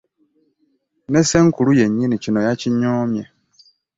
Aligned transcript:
Ne 1.09 1.21
ssenkulu 1.23 1.71
kennyini 1.79 2.15
kino 2.23 2.39
yakinyoomye. 2.47 3.23